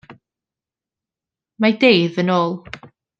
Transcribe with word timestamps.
Mae 1.63 1.77
Dave 1.83 2.25
yn 2.25 2.33
ôl! 2.41 2.55